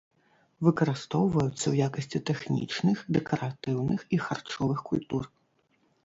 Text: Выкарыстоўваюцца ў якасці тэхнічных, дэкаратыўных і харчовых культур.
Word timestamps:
Выкарыстоўваюцца 0.67 1.51
ў 1.55 1.87
якасці 1.87 2.21
тэхнічных, 2.29 3.03
дэкаратыўных 3.17 4.01
і 4.17 4.19
харчовых 4.29 4.79
культур. 4.89 5.29